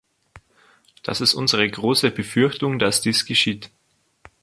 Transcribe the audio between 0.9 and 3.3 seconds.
Das ist unsere große Befürchtung, dass dies